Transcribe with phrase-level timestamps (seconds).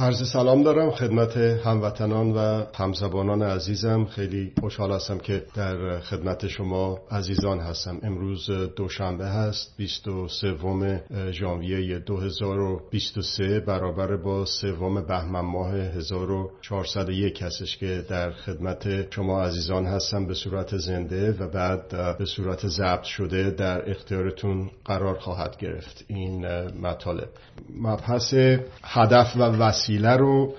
[0.00, 4.04] عرض سلام دارم خدمت هموطنان و همزبانان عزیزم.
[4.04, 7.98] خیلی خوشحال هستم که در خدمت شما عزیزان هستم.
[8.02, 18.30] امروز دوشنبه هست 23 ژانویه 2023 برابر با سوم بهمن ماه 1401 هستش که در
[18.30, 20.26] خدمت شما عزیزان هستم.
[20.26, 26.46] به صورت زنده و بعد به صورت ضبط شده در اختیارتون قرار خواهد گرفت این
[26.80, 27.28] مطالب.
[27.76, 28.34] مبحث
[28.82, 30.54] هدف و وسیله وسیله رو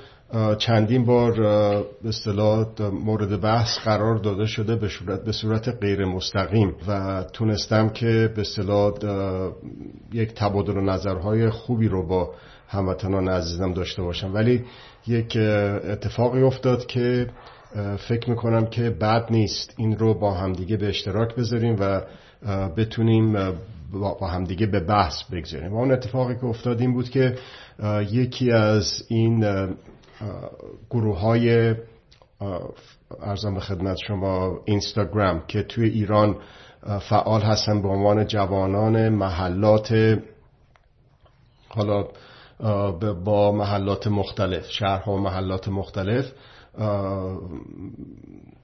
[0.57, 1.31] چندین بار
[2.03, 7.89] به اصطلاح مورد بحث قرار داده شده به صورت به صورت غیر مستقیم و تونستم
[7.89, 8.93] که به اصطلاح
[10.13, 12.33] یک تبادل نظرهای خوبی رو با
[12.67, 14.33] هموطنان عزیزم داشته باشم.
[14.33, 14.65] ولی
[15.07, 17.27] یک اتفاقی افتاد که
[18.07, 22.01] فکر می‌کنم که بد نیست این رو با همدیگه به اشتراک بذاریم و
[22.77, 23.53] بتونیم
[23.91, 25.73] با همدیگه به بحث بگذاریم.
[25.73, 27.35] و اون اتفاقی که افتاد این بود که
[28.09, 29.45] یکی از این
[30.89, 31.75] گروه های
[33.21, 36.35] ارزم به خدمت شما اینستاگرام که توی ایران
[37.09, 40.19] فعال هستن به عنوان جوانان محلات
[41.69, 42.07] حالا
[43.23, 46.25] با محلات مختلف شهرها و محلات مختلف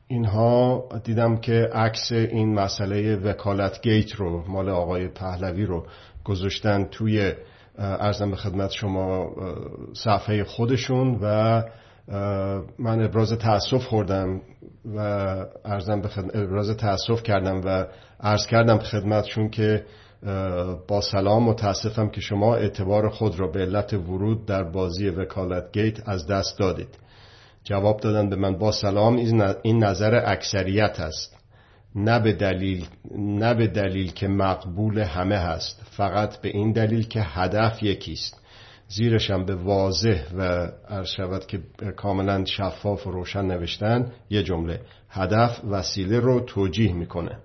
[0.07, 5.85] اینها دیدم که عکس این مسئله وکالت گیت رو مال آقای پهلوی رو
[6.23, 7.33] گذاشتن توی
[7.77, 9.29] ارزم به خدمت شما
[9.93, 11.63] صفحه خودشون و
[12.79, 14.41] من ابراز تاسف خوردم
[14.95, 14.99] و
[15.65, 17.85] ارزم به خدمت ابراز تاسف کردم و
[18.19, 19.85] عرض کردم خدمتشون که
[20.87, 26.09] با سلام متاسفم که شما اعتبار خود را به علت ورود در بازی وکالت گیت
[26.09, 26.97] از دست دادید.
[27.63, 29.15] جواب دادن به من با سلام
[29.63, 31.35] این نظر اکثریت است.
[31.95, 37.21] نه به دلیل نه به دلیل که مقبول همه هست فقط به این دلیل که
[37.21, 38.41] هدف یکیست.
[38.87, 40.67] زیرشم به واضح و
[41.03, 41.59] شود که
[41.95, 47.39] کاملا شفاف و روشن نوشتن یه جمله هدف وسیله رو توجیه می‌کنه.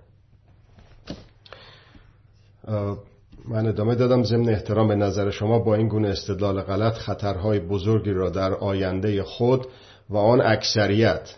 [3.47, 8.11] من ادامه دادم ضمن احترام به نظر شما با این گونه استدلال غلط خطرهای بزرگی
[8.11, 9.67] را در آینده خود
[10.09, 11.35] و آن اکثریت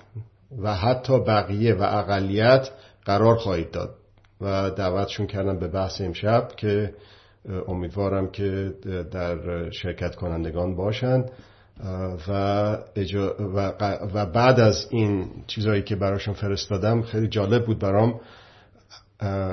[0.62, 2.70] و حتی بقیه و اقلیت
[3.06, 3.96] قرار خواهید داد
[4.42, 6.94] و دعوتشون کردم به بحث امشب که
[7.68, 8.74] امیدوارم که
[9.12, 11.32] در شرکت کنندگان باشند
[12.28, 12.78] و,
[14.14, 18.20] و, بعد از این چیزهایی که براشون فرستادم خیلی جالب بود برام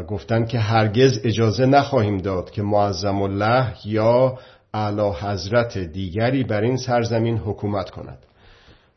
[0.08, 4.38] گفتن که هرگز اجازه نخواهیم داد که معظم الله یا
[4.74, 8.18] اعلی حضرت دیگری بر این سرزمین حکومت کند.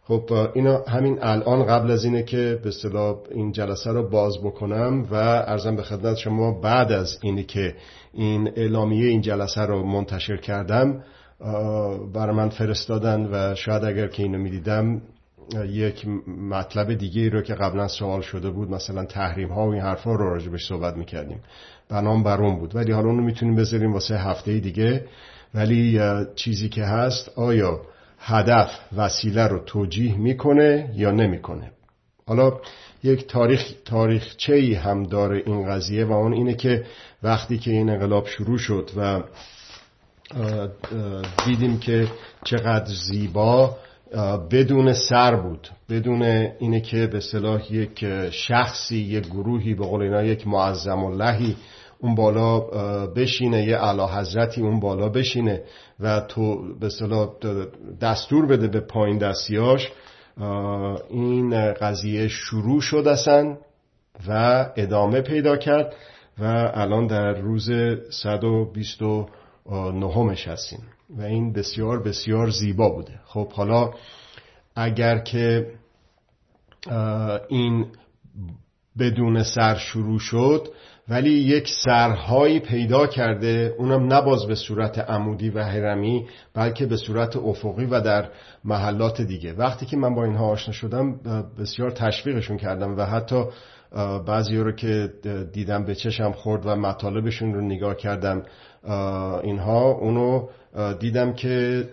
[0.07, 5.07] خب اینا همین الان قبل از اینه که به اصطلاح این جلسه رو باز بکنم
[5.11, 7.75] و ارزم به خدمت شما بعد از اینی که
[8.13, 11.03] این اعلامیه این جلسه رو منتشر کردم
[12.13, 15.01] برای من فرستادن و شاید اگر که اینو می‌دیدم
[15.69, 16.07] یک
[16.49, 20.29] مطلب دیگه رو که قبلا سوال شده بود مثلا تحریم ها و این حرفا رو
[20.29, 21.39] راجبش صحبت می‌کردیم.
[21.89, 22.75] بنام بر اون بود.
[22.75, 25.05] ولی حالا اونو می‌تونیم بذاریم واسه هفته دیگه.
[25.53, 25.99] ولی
[26.35, 27.81] چیزی که هست آیا
[28.25, 31.71] هدف وسیله رو توجیه می‌کنه یا نمی‌کنه.
[32.27, 32.53] حالا
[33.03, 36.85] یک تاریخ تاریخچه ای هم داره این قضیه و اون اینه که
[37.23, 39.23] وقتی که این انقلاب شروع شد و
[41.45, 42.07] دیدیم که
[42.45, 43.77] چقدر زیبا
[44.51, 46.21] بدون سر بود بدون
[46.59, 51.55] اینه که به صلاح یک شخصی یک گروهی به قول اینا یک معظم اللهی
[52.03, 52.59] اون بالا
[53.07, 55.63] بشینه یه علا حضرتی اون بالا بشینه
[55.99, 56.89] و تو به
[58.01, 59.91] دستور بده به پایین دستیاش.
[61.09, 63.57] این قضیه شروع شد اصلا
[64.27, 65.95] و ادامه پیدا کرد
[66.39, 67.71] و الان در روز
[68.09, 70.83] 129 هستیم
[71.17, 73.19] و این بسیار بسیار زیبا بوده.
[73.25, 73.91] خب حالا
[74.75, 75.67] اگر که
[77.49, 77.85] این
[78.99, 80.67] بدون سر شروع شد
[81.09, 87.35] ولی یک سرهایی پیدا کرده اونم نباز به صورت عمودی و هرمی بلکه به صورت
[87.35, 88.29] افقی و در
[88.63, 89.53] محلات دیگه.
[89.53, 91.19] وقتی که من با اینها آشنا شدم
[91.59, 93.45] بسیار تشویقشون کردم و حتی
[94.27, 95.09] بعضی رو که
[95.53, 98.43] دیدم به چشم خورد و مطالبشون رو نگاه کردم
[99.43, 100.47] اینها اونو
[100.99, 101.83] دیدم که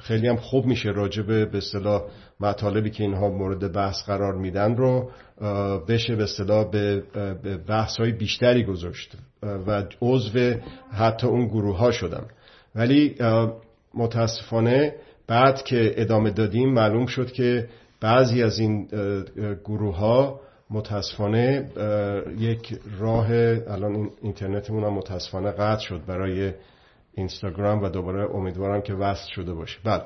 [0.00, 2.02] خیلی هم خوب میشه راجبه به اصطلاح
[2.40, 5.10] مطالبی که اینها مورد بحث قرار میدن رو
[5.88, 7.02] بشه به اصطلاح به
[7.68, 10.54] بحث های بیشتری گذاشت و عضو
[10.92, 12.26] حتی اون گروه ها شدم.
[12.74, 13.14] ولی
[13.94, 14.94] متاسفانه
[15.26, 17.68] بعد که ادامه دادیم معلوم شد که
[18.00, 18.88] بعضی از این
[19.64, 21.70] گروه ها متاسفانه
[22.38, 23.26] یک راه
[23.68, 26.52] الان اینترنتمون هم متاسفانه قطع شد برای
[27.14, 29.78] اینستاگرام و دوباره امیدوارم که وصل شده باشه.
[29.84, 30.02] بله.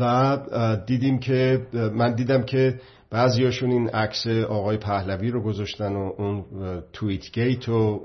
[0.00, 0.36] و
[0.86, 2.80] دیدیم که من دیدم که
[3.10, 6.44] بعضیاشون این عکس آقای پهلوی رو گذاشتن و اون
[6.92, 7.98] توییت گیت رو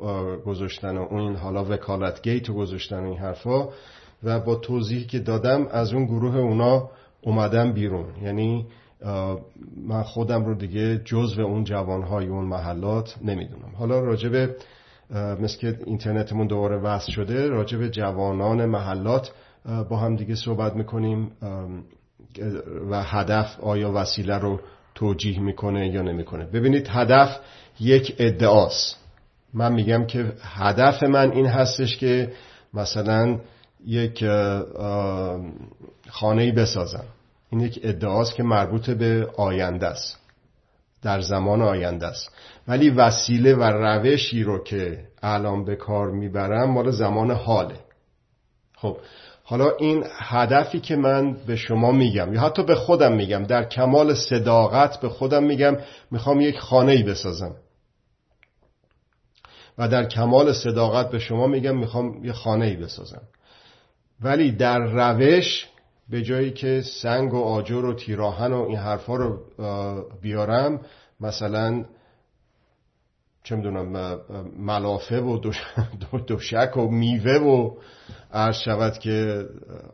[0.46, 3.70] گذاشتن و اون حالا وکالت گیت رو گذاشتن این حرفا.
[4.24, 6.90] و با توضیحی که دادم از اون گروه اونا
[7.26, 8.06] اومدم بیرون.
[8.22, 8.66] یعنی
[9.88, 13.72] من خودم رو دیگه جزو اون جوانهای اون محلات نمی‌دونم.
[13.78, 14.56] حالا راجب
[15.42, 19.32] مثل که اینترنتمون دوباره وصل شده راجب جوانان محلات
[19.90, 21.32] با هم دیگه صحبت می‌کنیم
[22.90, 24.60] و هدف آیا وسیله رو
[24.96, 26.46] توجیه می‌کنه یا نمی‌کنه.
[26.46, 27.40] ببینید هدف
[27.80, 28.96] یک ادعاست.
[29.54, 32.32] من میگم که هدف من این هستش که
[32.74, 33.40] مثلا
[33.86, 34.26] یک
[36.10, 37.06] خانه بسازم.
[37.50, 40.20] این یک ادعاست که مربوط به آینده است.
[41.02, 42.30] در زمان آینده است.
[42.68, 47.76] ولی وسیله و روشی رو که الان به کار می‌برم مال زمان حاله.
[48.76, 48.98] خب
[49.44, 54.14] حالا این هدفی که من به شما میگم یا حتی به خودم میگم در کمال
[54.14, 55.78] صداقت به خودم میگم
[56.12, 57.56] می‌خوام یک خانه ای بسازم.
[59.78, 63.22] و در کمال صداقت به شما میگم می‌خوام یک خانه ای بسازم.
[64.22, 65.70] ولی در روش
[66.10, 69.40] به جایی که سنگ و آجر و تیراهن و این حرفا رو
[70.22, 70.82] بیارم
[71.20, 71.86] مثلا
[73.44, 74.20] چه می‌دونم
[74.58, 75.38] ملافه و
[76.28, 77.72] دوشک و میوه و
[78.34, 79.46] عرض شود که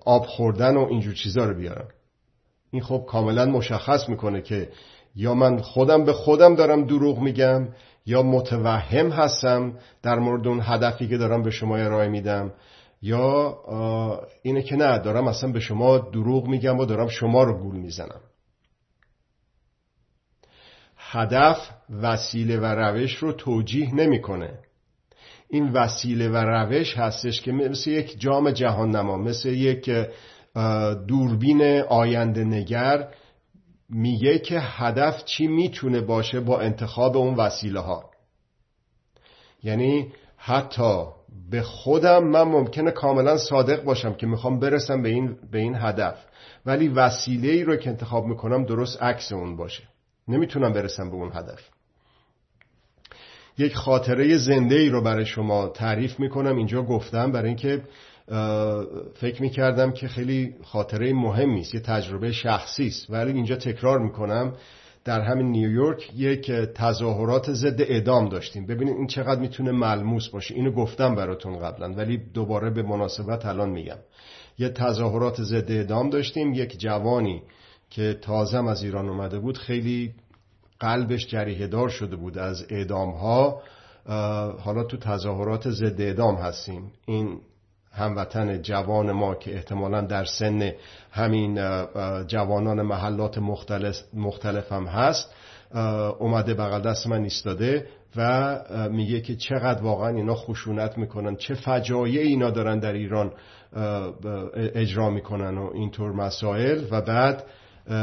[0.06, 1.88] آب خوردن و اینجور چیزا رو بیارم.
[2.72, 4.70] این خب کاملا مشخص می‌کنه که
[5.16, 7.68] یا من خودم به خودم دارم دروغ میگم
[8.06, 12.52] یا متوهم هستم در مورد اون هدفی که دارم به شما ارائه میدم.
[13.02, 13.58] یا
[14.44, 18.22] اینه که نه دارم اصلا به شما دروغ میگم و دارم شما رو گول می‌زنم.
[20.98, 21.70] هدف
[22.02, 24.60] وسیله و روش رو توجیه نمی‌کنه.
[25.50, 29.90] این وسیله و روش هستش که مثل یک جام جهان نما مثل یک
[31.08, 33.14] دوربین آینده نگر
[33.90, 38.12] میگه که هدف چی می‌تونه باشه با انتخاب اون وسیله ها
[39.64, 41.04] یعنی حتی
[41.50, 46.16] به خودم من ممکنه کاملا صادق باشم که می‌خوام برسم به این, به این هدف.
[46.66, 49.84] ولی وسیله ای رو که انتخاب می‌کنم درست عکس اون باشه.
[50.28, 51.60] نمی‌تونم برسم به اون هدف.
[53.58, 56.58] یک خاطره زنده ای رو برای شما تعریف می‌کنم.
[56.58, 57.82] اینجا گفتم برای اینکه
[59.16, 63.10] فکر می‌کردم که خیلی خاطره مهمی است یه تجربه شخصی است.
[63.10, 64.54] ولی اینجا تکرار می‌کنم.
[65.06, 68.66] در همین نیویورک یک تظاهرات ضد اعدام داشتیم.
[68.66, 70.56] ببینید این چقدر می‌تونه ملموس باشه.
[70.56, 73.98] اینو گفتم براتون قبلا ولی دوباره به مناسبت الان میگم.
[74.60, 76.54] یه تظاهرات ضد اعدام داشتیم.
[76.54, 77.44] یک جوانی
[77.90, 80.14] که تازم از ایران اومده بود خیلی
[80.80, 83.62] قلبش جریه دار شده بود از اعدام ها
[84.60, 86.92] حالا تو تظاهرات ضد اعدام هستیم.
[87.06, 87.40] این
[87.94, 90.72] هموطن جوان ما که احتمالا در سن
[91.12, 91.60] همین
[92.28, 95.34] جوانان محلات مختلف, مختلف هم هست
[96.20, 98.60] اومده بغل دست من ایستاده و
[98.92, 103.32] میگه که چقدر واقعا اینا خشونت می‌کنن چه فجایع اینا دارن در ایران
[104.56, 106.84] اجرا می‌کنن و اینطور مسائل.
[106.92, 107.44] و بعد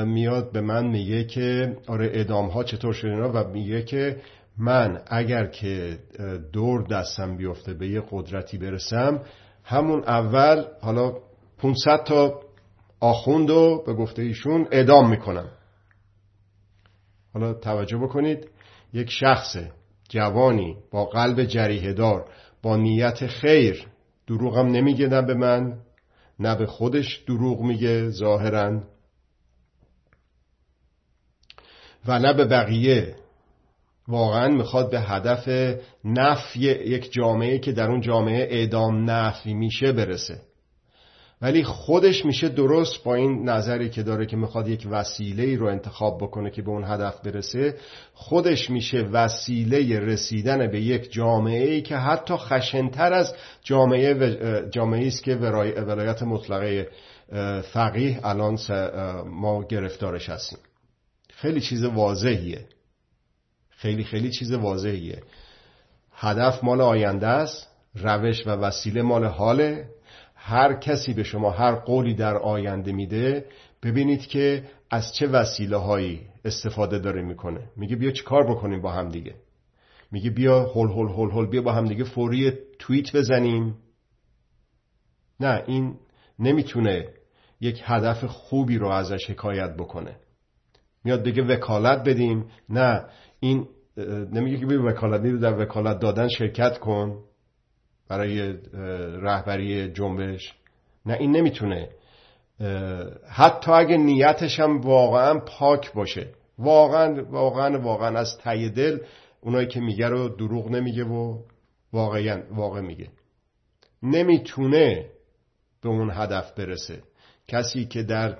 [0.06, 4.16] میاد به من میگه که آره ادام ها چطور شده اینا؟ و میگه که
[4.58, 5.98] من اگر که
[6.52, 9.20] دور دستم بیفته به یه قدرتی برسم
[9.68, 11.12] همون اول حالا
[11.58, 12.40] 500 تا
[13.00, 15.48] آخوند و به گفته ایشون اعدام می‌کنم.
[17.34, 18.50] حالا توجه بکنید
[18.92, 19.56] یک شخص
[20.08, 22.30] جوانی با قلب جریه دار
[22.62, 23.86] با نیت خیر
[24.26, 25.78] دروغم نمیگه نه به من
[26.38, 28.82] نه به خودش دروغ میگه ظاهرا.
[32.06, 33.16] و نه به بقیه.
[34.08, 35.74] واقعا می‌خواد به هدف
[36.04, 40.40] نفی یک جامعه که در اون جامعه اعدام نفی میشه برسه.
[41.42, 45.66] ولی خودش میشه درست با این نظری که داره که می‌خواد یک وسیله ای رو
[45.66, 47.74] انتخاب بکنه که به اون هدف برسه.
[48.14, 54.14] خودش میشه وسیله رسیدن به یک جامعه ای که حتی خشنتر از جامعه
[54.70, 56.88] جامعه است که ولایت مطلقه
[57.72, 58.58] فقیه الان
[59.26, 60.58] ما گرفتارش هستیم.
[61.34, 62.64] خیلی چیز واضحیه.
[63.78, 65.22] خیلی خیلی چیز واضحیه.
[66.12, 69.88] هدف مال آینده است روش و وسیله مال حاله.
[70.34, 73.46] هر کسی به شما هر قولی در آینده میده
[73.82, 77.60] ببینید که از چه وسیله هایی استفاده داره می‌کنه.
[77.76, 79.34] میگه بیا چی کار بکنیم با هم دیگه؟
[80.12, 83.74] میگه بیا هول هول هول هول بیا با هم دیگه فوری توییت بزنیم.
[85.40, 85.96] نه این
[86.38, 87.08] نمی‌تونه
[87.60, 90.16] یک هدف خوبی رو ازش حکایت بکنه.
[91.04, 92.44] میاد بگه وکالت بدیم.
[92.68, 93.04] نه
[93.40, 93.68] این
[94.32, 97.24] نمیگه که بیا وکالت در وکالت دادن شرکت کن
[98.08, 98.52] برای
[99.22, 100.54] رهبری جنبش.
[101.06, 101.88] نه این نمی‌تونه.
[103.30, 106.28] حتی اگه نیتش هم واقعا پاک باشه.
[106.58, 108.98] واقعا واقعا واقعا از ته دل
[109.40, 111.38] اونایی که میگه رو دروغ نمیگه و
[111.92, 113.08] واقعا واقع میگه.
[114.02, 115.06] نمی‌تونه
[115.82, 117.02] به اون هدف برسه.
[117.48, 118.38] کسی که در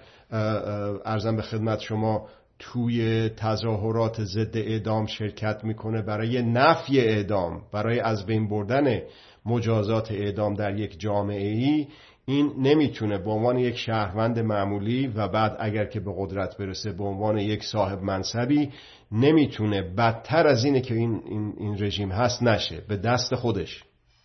[1.05, 2.29] ارزم به خدمت شما
[2.59, 9.03] توی تظاهرات ضد اعدام شرکت می‌کنه برای نفی اعدام برای از بین بردن
[9.47, 11.87] مجازات اعدام در یک جامعه ای
[12.27, 17.05] این نمی‌تونه به عنوان یک شهروند معمولی و بعد اگر که به قدرت برسه به
[17.05, 18.71] عنوان یک صاحب منصبی
[19.13, 22.83] نمی‌تونه بدتر از اینه که این, این, این رژیم هست نشه.
[22.89, 23.85] به دست خودش.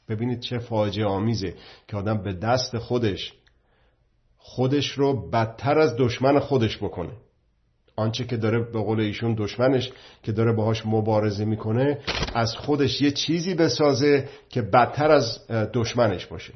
[0.09, 1.53] ببینید چه فاجعه آمیزه
[1.87, 3.33] که آدم به دست خودش
[4.37, 7.11] خودش رو بدتر از دشمن خودش بکنه.
[7.95, 9.91] آنچه که داره به قول ایشون دشمنش
[10.23, 11.99] که داره باهاش مبارزه می‌کنه
[12.33, 16.53] از خودش یه چیزی بسازه که بدتر از دشمنش باشه.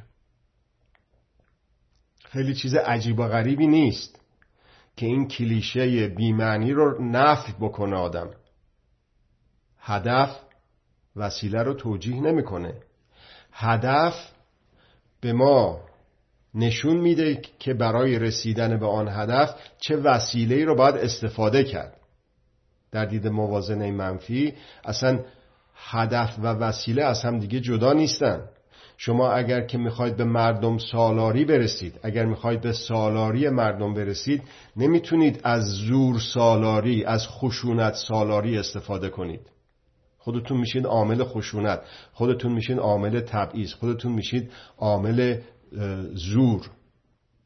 [2.24, 4.22] خیلی چیز عجیب و غریبی نیست
[4.96, 8.30] که این کلیشه بیمعنی رو نفی بکنه آدم.
[9.80, 10.40] هدف
[11.16, 12.74] وسیله رو توجیه نمی‌کنه.
[13.52, 14.32] هدف
[15.22, 15.87] به ما
[16.58, 21.98] نشون میده که برای رسیدن به آن هدف چه وسیله رو باید استفاده کرد.
[22.92, 24.54] در دید موازنه منفی
[24.86, 25.20] اصلا
[25.76, 28.42] هدف و وسیله از هم دیگه جدا نیستن.
[28.98, 34.44] شما اگر که می‌خواید به مردم سالاری برسید اگر می‌خواید به سالاری مردم برسید
[34.78, 39.42] نمی‌تونید از زور سالاری از خشونت سالاری استفاده کنید.
[40.18, 41.82] خودتون میشید عامل خشونت
[42.14, 45.38] خودتون میشید عامل تبعیض خودتون میشید عامل
[46.14, 46.70] زور.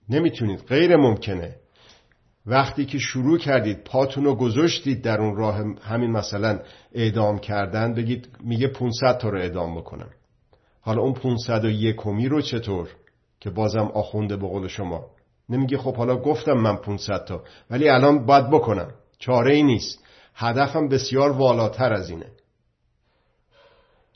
[0.09, 0.59] نمی‌تونید.
[0.67, 1.55] غیر ممکنه.
[2.45, 6.59] وقتی که شروع کردید پاتون رو گذاشتید در اون راه همین مثلا
[6.91, 10.09] اعدام کردن بگید میگه 500 تا رو اعدام بکنم.
[10.81, 12.89] حالا اون 501 کمی رو چطور؟
[13.39, 15.05] که بازم آخونده به قول شما.
[15.49, 17.43] نمیگه خب حالا گفتم من 500 تا.
[17.69, 18.91] ولی الان باید بکنم.
[19.19, 20.03] چاره ای نیست.
[20.35, 22.25] هدفم بسیار والاتر از اینه.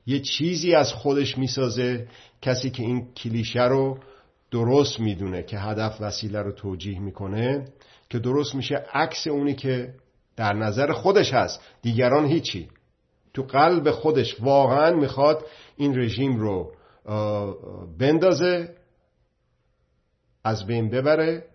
[0.05, 2.07] یه چیزی از خودش می‌سازه
[2.41, 3.99] کسی که این کلیشه رو
[4.51, 7.65] درست می‌دونه که هدف وسیله رو توجیه می‌کنه
[8.09, 9.93] که درست میشه عکس اونی که
[10.35, 11.61] در نظر خودش هست.
[11.81, 12.69] دیگران هیچی.
[13.33, 15.45] تو قلب خودش واقعا می‌خواد
[15.77, 16.71] این رژیم رو
[17.99, 18.75] بندازه
[20.43, 21.45] از بین ببره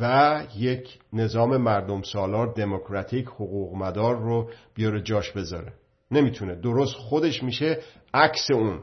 [0.00, 5.72] و یک نظام مردم سالار دموکراتیک حقوق مدار رو بیاره جاش بذاره.
[6.10, 6.54] نمی‌تونه.
[6.54, 7.82] درست خودش میشه
[8.14, 8.82] عکس اون.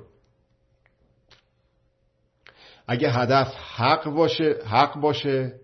[2.88, 5.60] اگه هدف حق باشه حق باشه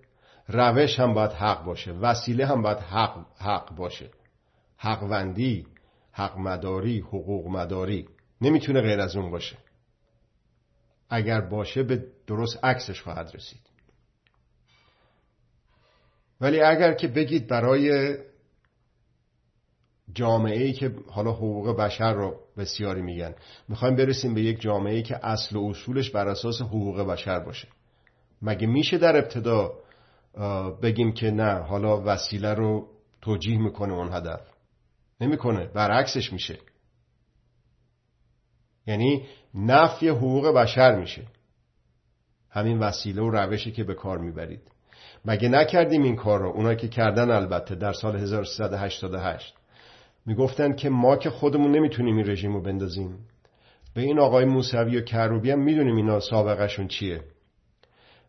[0.48, 4.10] روش هم باید حق باشه وسیله هم باید حق, حق باشه.
[4.78, 5.68] حقوندی
[6.12, 8.10] حق مداری حقوق مداری
[8.42, 9.58] نمی‌تونه غیر از اون باشه.
[11.10, 13.62] اگر باشه به درست عکسش خواهد رسید.
[16.42, 18.18] ولی اگر که بگید برای
[20.14, 23.36] جامعه ای که حالا حقوق بشر رو بسیاری میگن.
[23.68, 27.68] می‌خوایم برسیم به یک جامعه ای که اصل و اصولش بر اساس حقوق بشر باشه.
[28.42, 29.74] مگه میشه در ابتدا
[30.82, 32.88] بگیم که نه حالا وسیله رو
[33.22, 34.42] توجیه می‌کنه اون هدف؟
[35.22, 36.58] نمی‌کنه برعکسش میشه.
[38.88, 41.26] یعنی نفی حقوق بشر میشه.
[42.50, 44.72] همین وسیله و روشی که به کار می‌برید.
[45.26, 49.59] مگه نکردیم این کار رو؟ اونایی که کردن البته در سال 1388
[50.26, 53.18] می‌گفتن که ما که خودمون نمی‌تونیم این رژیم رو بندازیم.
[53.94, 57.22] به این آقای موسوی و کروبی هم می‌دونیم اینا سابقهشون چیه.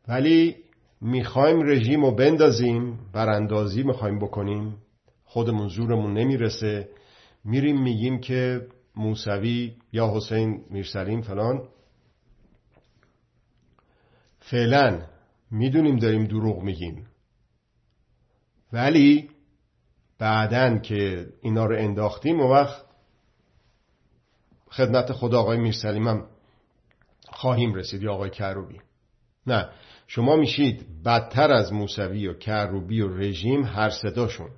[0.09, 0.57] ولی
[1.01, 4.77] می‌خوایم رژیم رو بندازیم براندازی می‌خوایم بکنیم.
[5.25, 6.89] خودمون زورمون نمی‌رسه.
[7.45, 8.67] میریم میگیم که
[8.97, 11.69] موسوی یا حسین میرسلیم فلان.
[14.39, 15.03] فعلا
[15.51, 17.07] می‌دونیم داریم دروغ میگیم.
[18.73, 19.31] ولی
[20.21, 22.85] بعدن که اینا رو انداختیم و وقت
[24.71, 26.27] خدمت خدا آقای میرسلیم هم
[27.29, 28.81] خواهیم رسید یا آقای کروبی.
[29.47, 29.69] نه
[30.07, 34.51] شما میشید بدتر از موسوی و کروبی و رژیم هر صداشون.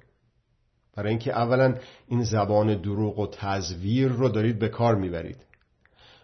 [0.97, 1.75] برای اینکه اولا
[2.09, 5.47] این زبان دروغ و تزویر رو دارید به کار می‌برید.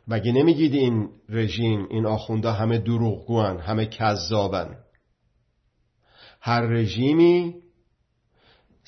[0.08, 4.76] مگه نمیگید این رژیم این آخونده همه دروغگوان همه کذابن؟
[6.40, 7.54] هر رژیمی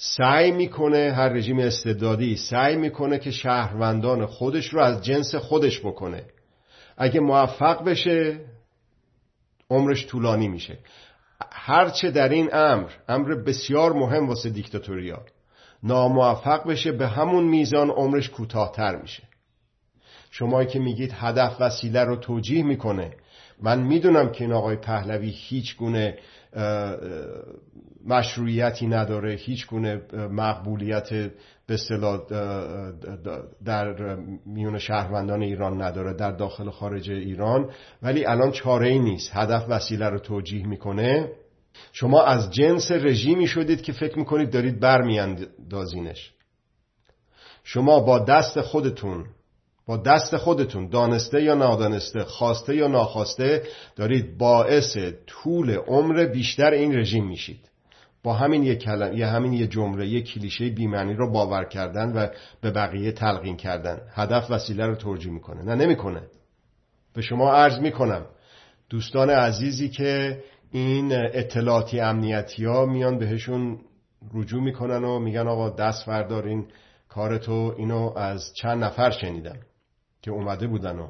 [0.02, 6.24] سعی می‌کنه هر رژیم استبدادی سعی می‌کنه که شهروندان خودش رو از جنس خودش بکنه.
[6.96, 8.40] اگه موفق بشه
[9.70, 10.78] عمرش طولانی میشه.
[11.52, 15.22] هرچه در این امر امر بسیار مهم واسه دیکتاتوریا
[15.82, 19.22] ناموفق بشه به همون میزان عمرش کوتاهتر میشه.
[20.30, 23.12] شما که میگید هدف وسیله رو توجیه می‌کنه.
[23.62, 26.18] من می‌دونم که این آقای پهلوی هیچ گونه
[28.06, 31.10] مشروعیتی نداره هیچ گونه مقبولیت
[31.66, 32.20] به اصطلاح
[33.64, 37.70] در میون شهروندان ایران نداره در داخل و خارج ایران.
[38.02, 39.30] ولی الان چاره ای نیست.
[39.34, 41.32] هدف وسیله رو توجیه می‌کنه.
[41.92, 46.32] شما از جنس رژیمی شدید که فکر می‌کنید دارید برمیاندازینش.
[47.64, 49.26] شما با دست خودتون
[49.90, 53.62] با دست خودتون دانسته یا نادانسته خواسته یا ناخواسته
[53.96, 57.70] دارید باعث طول عمر بیشتر این رژیم میشید.
[58.22, 62.26] با همین یک کلم یه همین یه جمله یه کلیشه بیمعنی رو باور کردن و
[62.60, 64.00] به بقیه تلقین کردن.
[64.14, 65.62] هدف وسیله رو توجیه می‌کنه.
[65.62, 66.22] نه نمی‌کنه.
[67.14, 68.26] به شما عرض می‌کنم
[68.90, 70.42] دوستان عزیزی که
[70.72, 73.78] این اطلاعاتی امنیتی ها میان بهشون
[74.34, 76.66] رجوع می‌کنن و میگن آقا دست فردارین
[77.08, 79.56] کارتو اینو از چند نفر شنیدم.
[80.22, 81.08] که اومده بودن و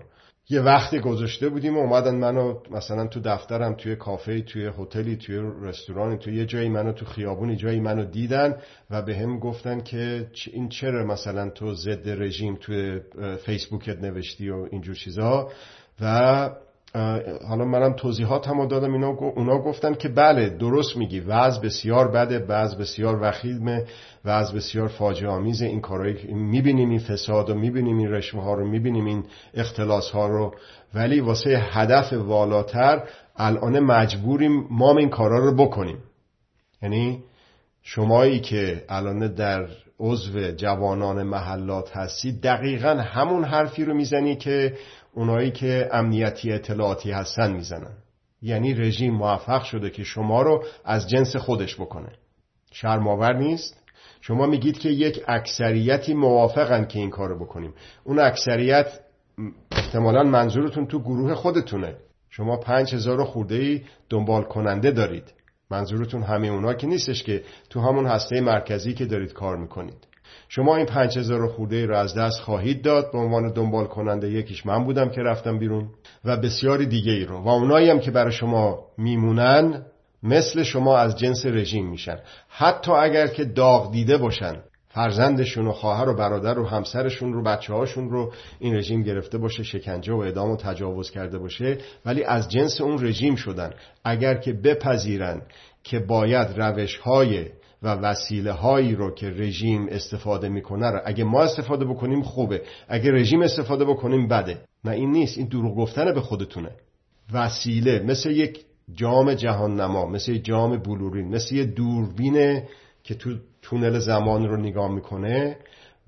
[0.50, 5.40] یه وقتی گذاشته بودیم و اومدن منو مثلا تو دفترم توی کافه توی هتلی توی
[5.62, 8.56] رستورانی توی یه جایی منو تو خیابونی جایی منو دیدن
[8.90, 13.00] و به هم گفتن که این چرا مثلا تو ضد رژیم توی
[13.44, 15.50] فیسبوکت نوشتی و اینجور چیزا.
[16.00, 16.50] و
[17.48, 18.92] حالا منم توضیحات هم دادم.
[18.92, 21.20] اینا اونا گفتن که بله درست میگی.
[21.20, 23.84] وضع بسیار بده وضع بسیار وخیمه
[24.24, 28.68] وضع بسیار فاجعه آمیزه این کارایی می‌بینیم این فساد و می‌بینیم این رشوه ها رو
[28.68, 30.54] می‌بینیم این اختلاس ها رو.
[30.94, 33.02] ولی واسه هدف والاتر
[33.36, 35.98] الان مجبوریم ما این کارا رو بکنیم.
[36.82, 37.22] یعنی
[37.82, 39.66] شمایی که الان در
[40.00, 44.74] عضو جوانان محلات هستی دقیقا همون حرفی رو می‌زنی که
[45.14, 47.96] اونایی که امنیتی اطلاعاتی هستن می‌زنن.
[48.42, 52.12] یعنی رژیم موفق شده که شما رو از جنس خودش بکنه.
[52.72, 53.80] شرماور نیست؟
[54.20, 57.74] شما میگید که یک اکثریتی موافقن که این کارو بکنیم.
[58.04, 59.00] اون اکثریت
[59.72, 61.96] احتمالا منظورتون تو گروه خودتونه.
[62.30, 65.34] شما پنج هزار خورده ای دنبال کننده دارید.
[65.70, 70.06] منظورتون همه اونا که نیستش که تو همون هسته مرکزی که دارید کار می‌کنید.
[70.48, 73.12] شما این پنج هزار خورده رو از دست خواهید داد.
[73.12, 75.88] به عنوان دنبال کننده یکیش من بودم که رفتم بیرون.
[76.24, 77.38] و بسیاری دیگه ای رو.
[77.38, 79.84] و اونایی هم که برای شما میمونن
[80.22, 82.18] مثل شما از جنس رژیم میشن.
[82.48, 84.56] حتی اگر که داغ دیده باشن
[84.88, 89.62] فرزندشون و خواهر و برادر و همسرشون رو بچه هاشون رو این رژیم گرفته باشه
[89.62, 91.78] شکنجه و اعدام و تجاوز کرده باشه.
[92.06, 93.70] ولی از جنس اون رژیم شدن.
[94.04, 95.42] اگر که بپذیرن
[95.82, 97.46] که باید روش های
[97.82, 101.00] و وسیله هایی رو که رژیم استفاده می‌کنه رو.
[101.04, 102.62] اگه ما استفاده بکنیم خوبه.
[102.88, 104.58] اگه رژیم استفاده بکنیم بده.
[104.84, 105.38] نه این نیست.
[105.38, 106.70] این دروغ گفتن به خودتونه.
[107.32, 112.68] وسیله مثل یک جام جهان نما مثل یک جام بلورین مثل یک دوربینه
[113.04, 115.56] که تو تونل زمان رو نگاه می‌کنه.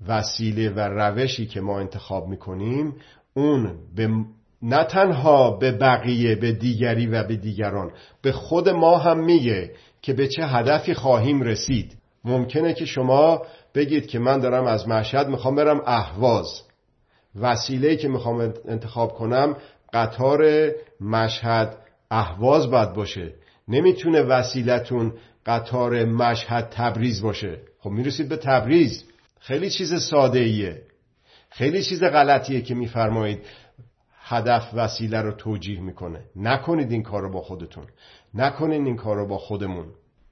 [0.07, 2.95] وسیله و روشی که ما انتخاب می‌کنیم
[3.33, 4.09] اون به
[4.61, 9.71] نه تنها به بقیه به دیگری و به دیگران به خود ما هم میگه
[10.03, 11.97] که به چه هدفی خواهیم رسید.
[12.23, 13.41] ممکنه که شما
[13.75, 16.61] بگید که من دارم از مشهد می‌خوام برم اهواز.
[17.35, 19.57] وسیله که می‌خوام انتخاب کنم
[19.93, 21.77] قطار مشهد
[22.11, 23.33] اهواز باید باشه.
[23.67, 25.13] نمی‌تونه وسیلتون
[25.45, 27.57] قطار مشهد تبریز باشه.
[27.79, 29.03] خب می‌رسید به تبریز.
[29.39, 30.81] خیلی چیز ساده ایه
[31.49, 33.39] خیلی چیز غلطیه که میفرمایید.
[34.25, 36.19] هدف وسیله رو توجیه می‌کنه.
[36.35, 37.85] نکنید این کار رو با خودتون.
[38.33, 39.85] نکنید این کار رو با خودمون.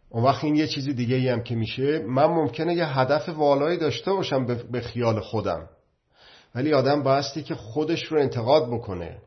[0.10, 3.78] اون وقت این یه چیزی دیگه ای هم که میشه من ممکنه یه هدف والایی
[3.78, 5.70] داشته باشم به خیال خودم.
[6.56, 9.18] ولی آدم بایستی که خودش رو انتقاد بکنه.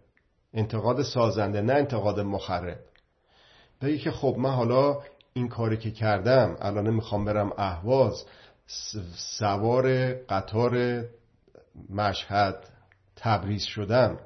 [0.55, 2.79] انتقاد سازنده نه انتقاد مخرب.
[3.83, 4.99] بگی که خب من حالا
[5.33, 8.25] این کاری که کردم الان می‌خوام برم اهواز
[9.39, 11.05] سوار قطار
[11.91, 12.69] مشهد
[13.17, 14.19] تبریز شدم.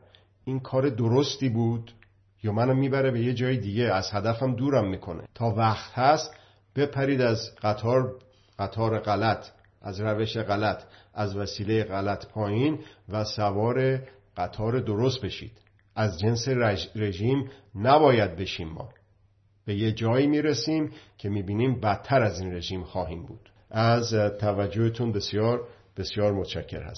[0.44, 1.92] این کار درستی بود؟
[2.42, 3.84] یا منو می‌بره به یه جای دیگه.
[3.84, 5.24] از هدفم دورم می‌کنه.
[5.34, 6.34] تا وقت هست
[6.76, 8.14] بپرید از قطار
[8.58, 9.46] قطار غلط
[9.82, 10.82] از روش غلط
[11.14, 14.02] از وسیله غلط پایین و سوار
[14.36, 15.52] قطار درست بشید.
[15.96, 16.48] از جنس
[16.94, 18.88] رژیم نباید بشیم ما.
[19.66, 23.50] به یه جایی می‌رسیم که می‌بینیم بدتر از این رژیم خواهیم بود.
[23.70, 26.96] از توجهتون بسیار بسیار متشکر هست